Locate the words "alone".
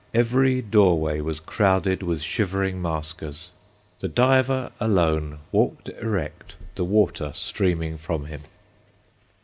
4.79-5.37